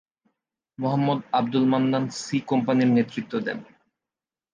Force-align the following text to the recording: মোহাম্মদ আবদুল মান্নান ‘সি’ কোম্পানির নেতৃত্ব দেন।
মোহাম্মদ 0.79 1.19
আবদুল 1.33 1.65
মান্নান 1.71 2.05
‘সি’ 2.17 2.37
কোম্পানির 2.49 2.89
নেতৃত্ব 2.93 3.33
দেন। 3.45 3.57